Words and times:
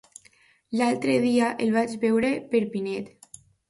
L'altre 0.79 1.19
dia 1.27 1.53
el 1.67 1.77
vaig 1.79 1.97
veure 2.07 2.35
per 2.53 2.67
Pinet. 2.77 3.19